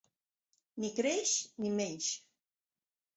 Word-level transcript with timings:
Ni 0.83 0.89
creix, 0.99 1.33
ni 1.65 1.73
meix. 1.81 2.07